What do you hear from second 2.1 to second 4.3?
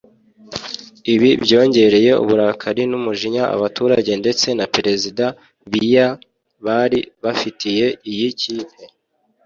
uburakari n’umujinya abaturage